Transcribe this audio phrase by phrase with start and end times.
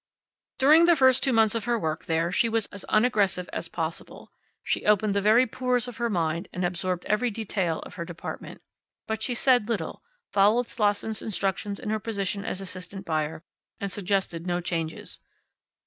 [0.57, 4.31] During the first two months of her work there she was as unaggressive as possible.
[4.63, 8.63] She opened the very pores of her mind and absorbed every detail of her department.
[9.05, 10.01] But she said little,
[10.31, 13.43] followed Slosson's instructions in her position as assistant buyer,
[13.79, 15.19] and suggested no changes.